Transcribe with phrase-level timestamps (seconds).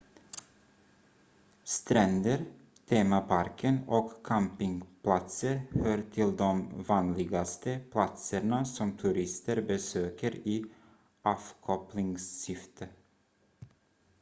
[1.63, 2.45] stränder
[2.87, 10.65] temaparker och campingplatser hör till de vanligaste platserna som turister besöker i
[11.21, 12.89] avkopplingssyfte